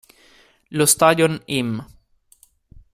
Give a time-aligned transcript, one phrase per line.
[0.71, 1.85] Lo Stadion im.